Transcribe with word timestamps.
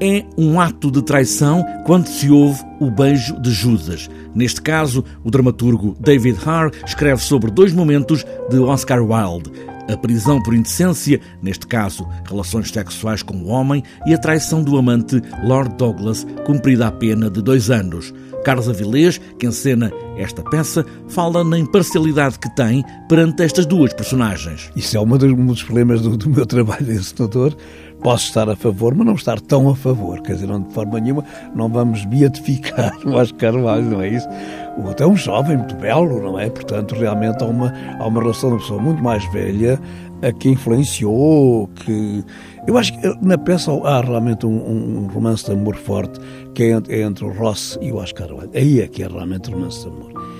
é 0.00 0.24
um 0.36 0.60
ato 0.60 0.90
de 0.90 1.02
traição 1.02 1.64
quando 1.84 2.06
se 2.06 2.30
ouve 2.30 2.60
o 2.80 2.90
beijo 2.90 3.40
de 3.40 3.50
Judas. 3.50 4.08
Neste 4.34 4.60
caso, 4.62 5.04
o 5.22 5.30
dramaturgo 5.30 5.96
David 6.00 6.38
Harr 6.44 6.70
escreve 6.86 7.22
sobre 7.22 7.50
dois 7.50 7.72
momentos 7.72 8.24
de 8.50 8.58
Oscar 8.58 9.02
Wilde. 9.02 9.52
A 9.92 9.96
prisão 9.96 10.40
por 10.40 10.54
indecência, 10.54 11.20
neste 11.42 11.66
caso, 11.66 12.06
relações 12.28 12.70
sexuais 12.70 13.22
com 13.22 13.36
o 13.36 13.48
homem, 13.48 13.82
e 14.06 14.14
a 14.14 14.18
traição 14.18 14.62
do 14.62 14.78
amante 14.78 15.20
Lord 15.44 15.74
Douglas, 15.76 16.26
cumprida 16.46 16.86
a 16.86 16.92
pena 16.92 17.28
de 17.28 17.42
dois 17.42 17.70
anos. 17.70 18.14
Carlos 18.44 18.68
Avilés, 18.68 19.20
que 19.38 19.46
encena 19.46 19.92
esta 20.16 20.42
peça, 20.42 20.84
fala 21.08 21.44
na 21.44 21.58
imparcialidade 21.58 22.38
que 22.38 22.54
tem 22.54 22.84
perante 23.08 23.42
estas 23.42 23.66
duas 23.66 23.92
personagens. 23.92 24.70
Isso 24.74 24.96
é 24.96 25.00
um 25.00 25.06
dos 25.46 25.62
problemas 25.62 26.00
do, 26.00 26.16
do 26.16 26.30
meu 26.30 26.46
trabalho 26.46 26.84
de 26.84 26.92
encenador. 26.92 27.54
Posso 28.02 28.26
estar 28.26 28.48
a 28.48 28.56
favor, 28.56 28.94
mas 28.94 29.06
não 29.06 29.14
estar 29.14 29.40
tão 29.40 29.68
a 29.68 29.76
favor. 29.76 30.20
Quer 30.20 30.34
dizer, 30.34 30.46
não, 30.46 30.60
de 30.60 30.72
forma 30.72 30.98
nenhuma 30.98 31.24
não 31.54 31.68
vamos 31.68 32.04
beatificar 32.06 32.92
o 33.06 33.14
Oscar 33.14 33.54
Wilde, 33.54 33.88
não 33.88 34.02
é 34.02 34.08
isso? 34.08 34.28
O 34.76 34.86
outro 34.86 35.06
é 35.06 35.08
um 35.08 35.16
jovem 35.16 35.56
muito 35.56 35.76
belo, 35.76 36.20
não 36.22 36.38
é? 36.38 36.50
Portanto, 36.50 36.94
realmente 36.94 37.42
há 37.42 37.46
uma, 37.46 37.72
há 37.98 38.06
uma 38.06 38.20
relação 38.20 38.50
de 38.50 38.54
uma 38.56 38.60
pessoa 38.60 38.82
muito 38.82 39.02
mais 39.02 39.24
velha 39.32 39.78
a 40.22 40.32
que 40.32 40.48
influenciou, 40.48 41.68
que... 41.68 42.24
Eu 42.66 42.78
acho 42.78 42.92
que 42.92 43.18
na 43.20 43.36
peça 43.36 43.72
há 43.72 44.00
realmente 44.00 44.46
um, 44.46 45.00
um 45.00 45.06
romance 45.08 45.44
de 45.44 45.52
amor 45.52 45.74
forte 45.74 46.20
que 46.54 46.62
é 46.64 46.70
entre, 46.70 47.00
é 47.00 47.08
o 47.08 47.32
Ross 47.32 47.78
e 47.80 47.90
o 47.90 47.96
Oscar 47.96 48.32
Wilde. 48.32 48.56
Aí 48.56 48.80
é 48.80 48.86
que 48.86 49.02
é 49.02 49.08
realmente 49.08 49.50
romance 49.50 49.82
de 49.82 49.88
amor. 49.88 50.31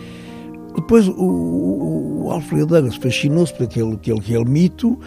Depois 0.74 1.06
o, 1.08 1.12
o, 1.12 2.24
o 2.26 2.30
Alfred 2.30 2.66
Douglas 2.66 2.96
fascinou-se 2.96 3.52
por 3.54 3.64
aquele, 3.64 3.94
aquele, 3.94 4.18
aquele 4.18 4.44
mito, 4.44 4.98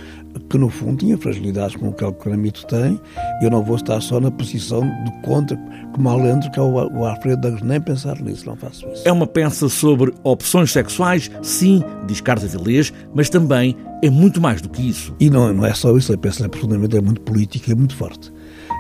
que 0.50 0.58
no 0.58 0.70
fundo 0.70 0.98
tinha 0.98 1.18
fragilidades 1.18 1.76
como 1.76 1.92
aquele 1.92 2.38
mito 2.38 2.66
tem. 2.68 3.00
Eu 3.42 3.50
não 3.50 3.64
vou 3.64 3.76
estar 3.76 4.00
só 4.02 4.20
na 4.20 4.30
posição 4.30 4.82
de 4.82 5.12
contra, 5.24 5.58
como 5.94 6.10
Alendro, 6.10 6.50
que 6.52 6.60
é 6.60 6.62
o, 6.62 6.74
o 6.74 7.06
Alfredo 7.06 7.42
Douglas, 7.42 7.64
nem 7.64 7.82
pensar 7.82 8.20
nisso, 8.22 8.46
não 8.46 8.56
faço 8.56 8.88
isso. 8.90 9.08
É 9.08 9.12
uma 9.12 9.28
peça 9.28 9.70
sobre 9.70 10.14
opções 10.24 10.72
sexuais, 10.72 11.32
sim, 11.42 11.84
diz 12.08 12.22
Carlos 12.22 12.44
Avilés, 12.56 12.94
mas 13.14 13.30
também 13.30 13.76
é 14.04 14.10
muito 14.10 14.42
mais 14.42 14.62
do 14.62 14.70
que 14.70 14.88
isso. 14.88 15.16
E 15.20 15.30
não, 15.30 15.54
não 15.54 15.66
é 15.66 15.74
só 15.74 15.96
isso, 15.98 16.14
a 16.14 16.18
peça 16.18 16.46
é 16.46 16.48
profundamente 16.48 16.98
é 16.98 17.02
muito 17.02 17.22
política 17.22 17.72
e 17.72 17.76
muito 17.76 17.96
forte. 17.96 18.32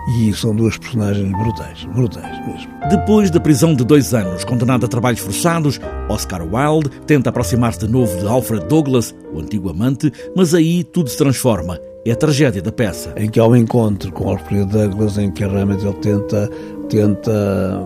E 0.07 0.31
são 0.33 0.55
duas 0.55 0.77
personagens 0.77 1.31
brutais, 1.31 1.83
brutais 1.85 2.47
mesmo. 2.47 2.71
Depois 2.89 3.31
da 3.31 3.39
prisão 3.39 3.73
de 3.73 3.83
dois 3.83 4.13
anos, 4.13 4.43
condenado 4.43 4.85
a 4.85 4.87
trabalhos 4.87 5.19
forçados, 5.19 5.79
Oscar 6.07 6.41
Wilde 6.43 6.91
tenta 7.07 7.31
aproximar-se 7.31 7.79
de 7.79 7.87
novo 7.87 8.15
de 8.19 8.27
Alfred 8.27 8.67
Douglas, 8.67 9.15
o 9.33 9.39
antigo 9.39 9.69
amante, 9.69 10.11
mas 10.35 10.53
aí 10.53 10.83
tudo 10.83 11.09
se 11.09 11.17
transforma. 11.17 11.79
É 12.05 12.11
a 12.11 12.15
tragédia 12.15 12.61
da 12.61 12.71
peça. 12.71 13.13
Em 13.17 13.27
que 13.27 13.39
há 13.39 13.47
um 13.47 13.55
encontro 13.55 14.11
com 14.11 14.29
Alfred 14.29 14.65
Douglas, 14.65 15.17
em 15.17 15.31
que 15.31 15.43
realmente 15.43 15.83
ele 15.83 15.95
tenta, 15.95 16.51
tenta 16.87 17.81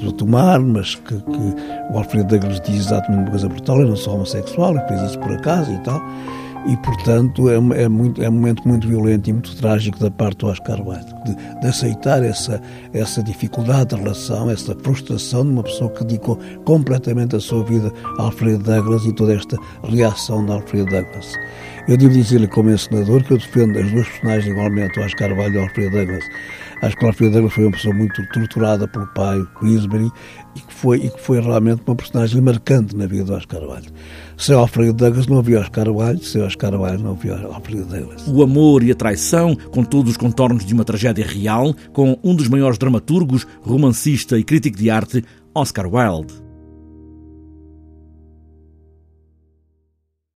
retomar, 0.00 0.62
mas 0.62 0.94
que, 0.94 1.20
que 1.20 1.54
o 1.92 1.98
Alfred 1.98 2.26
Douglas 2.28 2.62
diz 2.62 2.86
exatamente 2.86 3.24
uma 3.24 3.30
coisa 3.30 3.46
brutal, 3.46 3.80
eu 3.82 3.88
não 3.88 3.96
sou 3.96 4.14
homossexual, 4.14 4.74
ele 4.74 4.88
fez 4.88 5.02
isso 5.02 5.18
por 5.18 5.32
acaso 5.32 5.70
e 5.70 5.78
tal 5.80 6.02
e, 6.66 6.76
portanto, 6.78 7.48
é, 7.48 7.54
é, 7.54 7.88
muito, 7.88 8.22
é 8.22 8.28
um 8.28 8.32
momento 8.32 8.66
muito 8.66 8.86
violento 8.88 9.30
e 9.30 9.32
muito 9.32 9.56
trágico 9.56 9.98
da 9.98 10.10
parte 10.10 10.38
do 10.38 10.48
Oscar 10.48 10.80
Wilde, 10.80 11.14
de, 11.24 11.60
de, 11.60 11.66
aceitar 11.66 12.22
essa, 12.22 12.60
essa 12.92 13.22
dificuldade 13.22 13.94
de 13.94 14.02
relação, 14.02 14.50
essa 14.50 14.74
frustração 14.82 15.44
de 15.44 15.50
uma 15.50 15.62
pessoa 15.62 15.90
que 15.90 16.04
dedicou 16.04 16.38
completamente 16.64 17.36
a 17.36 17.40
sua 17.40 17.64
vida 17.64 17.92
a 18.18 18.22
Alfred 18.22 18.62
Douglas 18.62 19.04
e 19.04 19.12
toda 19.12 19.34
esta 19.34 19.56
reação 19.84 20.44
de 20.44 20.52
Alfred 20.52 20.88
Douglas. 20.90 21.34
Eu 21.88 21.96
devo 21.96 22.12
dizer-lhe, 22.12 22.46
como 22.46 22.70
encenador, 22.70 23.24
que 23.24 23.32
eu 23.32 23.38
defendo 23.38 23.78
as 23.78 23.90
duas 23.90 24.06
personagens 24.06 24.46
igualmente, 24.46 25.00
o 25.00 25.02
Oscar 25.02 25.32
Wilde 25.32 25.56
e 25.56 25.58
o 25.58 25.62
Alfred 25.62 25.90
Douglas. 25.90 26.24
Acho 26.82 26.96
que 26.98 27.04
o 27.04 27.08
Alfred 27.08 27.32
Douglas 27.32 27.54
foi 27.54 27.64
uma 27.64 27.72
pessoa 27.72 27.94
muito 27.94 28.28
torturada 28.28 28.86
pelo 28.86 29.06
pai, 29.14 29.42
Queensbury, 29.58 30.10
e 30.54 30.60
que 30.60 30.74
foi, 30.74 30.98
e 30.98 31.08
que 31.08 31.18
foi 31.18 31.40
realmente 31.40 31.80
uma 31.86 31.96
personagem 31.96 32.42
marcante 32.42 32.94
na 32.94 33.06
vida 33.06 33.24
do 33.24 33.32
Oscar 33.32 33.62
Wilde. 33.62 33.88
Sem 34.36 34.54
Alfredo 34.54 34.92
Douglas 34.92 35.26
não 35.28 35.38
havia 35.38 35.60
Oscar 35.60 35.88
Wilde, 35.88 36.26
sem 36.26 36.42
Oscar 36.42 36.78
Wilde 36.78 37.02
não 37.02 37.12
havia 37.12 37.38
Alfredo 37.46 37.86
Douglas. 37.86 38.28
O 38.28 38.42
amor 38.42 38.82
e 38.82 38.90
a 38.90 38.94
traição, 38.94 39.56
com 39.56 39.82
todos 39.82 40.10
os 40.10 40.18
contornos 40.18 40.66
de 40.66 40.74
uma 40.74 40.84
tragédia 40.84 41.26
real, 41.26 41.74
com 41.94 42.18
um 42.22 42.34
dos 42.34 42.48
maiores 42.48 42.76
dramaturgos, 42.76 43.46
romancista 43.62 44.38
e 44.38 44.44
crítico 44.44 44.76
de 44.76 44.90
arte, 44.90 45.24
Oscar 45.54 45.86
Wilde. 45.86 46.47